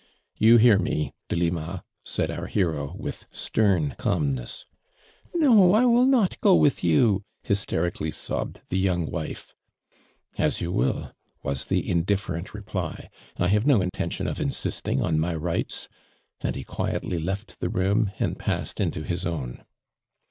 "You 0.35 0.57
hoar 0.57 0.79
me, 0.79 1.13
Delima," 1.29 1.83
said 2.03 2.31
our 2.31 2.47
hero, 2.47 2.95
with 2.97 3.27
stern 3.29 3.93
calmness. 3.99 4.65
"No, 5.35 5.75
I 5.75 5.85
will 5.85 6.07
not 6.07 6.41
go 6.41 6.55
with 6.55 6.83
you," 6.83 7.23
hysterical 7.43 8.07
ly 8.07 8.09
sobbed 8.09 8.61
the 8.69 8.79
young 8.79 9.05
wife." 9.11 9.53
As 10.39 10.59
you 10.59 10.71
will," 10.71 11.13
was 11.43 11.65
the 11.65 11.87
indifferent 11.87 12.47
rej^ly." 12.47 13.09
I 13.37 13.49
have 13.49 13.67
no 13.67 13.79
intention 13.79 14.25
of 14.25 14.41
insisting 14.41 15.03
on 15.03 15.19
my 15.19 15.35
rights," 15.35 15.87
and 16.39 16.55
he 16.55 16.63
quietly 16.63 17.19
left 17.19 17.59
the 17.59 17.69
room 17.69 18.11
and 18.17 18.39
passed 18.39 18.79
into 18.79 19.03
his 19.03 19.23
own. 19.23 19.63